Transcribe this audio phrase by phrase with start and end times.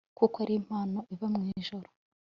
[0.17, 1.89] kuko ari impano iva mwijuru